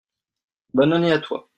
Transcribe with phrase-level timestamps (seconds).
[0.73, 1.47] bonne année à toi.